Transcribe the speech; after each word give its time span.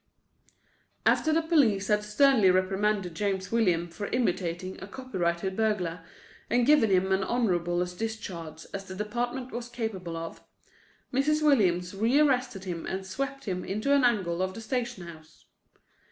After 1.05 1.31
the 1.31 1.43
police 1.43 1.87
had 1.89 2.03
sternly 2.03 2.49
reprimanded 2.49 3.13
James 3.13 3.51
Williams 3.51 3.95
for 3.95 4.07
imitating 4.07 4.81
a 4.81 4.87
copyrighted 4.87 5.55
burglar 5.55 6.03
and 6.49 6.65
given 6.65 6.89
him 6.89 7.11
as 7.11 7.21
honourable 7.21 7.83
a 7.83 7.85
discharge 7.85 8.65
as 8.73 8.85
the 8.85 8.95
department 8.95 9.51
was 9.51 9.69
capable 9.69 10.17
of, 10.17 10.43
Mrs. 11.13 11.43
Williams 11.43 11.93
rearrested 11.93 12.63
him 12.63 12.87
and 12.87 13.05
swept 13.05 13.45
him 13.45 13.63
into 13.63 13.93
an 13.93 14.03
angle 14.03 14.41
of 14.41 14.55
the 14.55 14.61
station 14.61 15.05
house. 15.05 15.45